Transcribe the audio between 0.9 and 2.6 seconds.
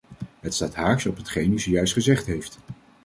op hetgeen u zojuist gezegd heeft.